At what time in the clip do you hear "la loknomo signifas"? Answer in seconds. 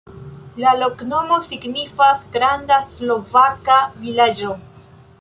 0.63-2.25